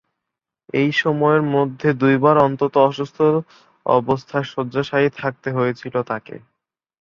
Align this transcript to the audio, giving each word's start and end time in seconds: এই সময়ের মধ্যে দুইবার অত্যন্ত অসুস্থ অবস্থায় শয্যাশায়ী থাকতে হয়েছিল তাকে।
এই 0.73 0.89
সময়ের 0.93 1.43
মধ্যে 1.55 1.89
দুইবার 1.93 2.35
অত্যন্ত 2.37 2.75
অসুস্থ 2.81 3.17
অবস্থায় 3.85 4.45
শয্যাশায়ী 4.45 5.09
থাকতে 5.15 5.49
হয়েছিল 5.51 5.95
তাকে। 6.03 6.35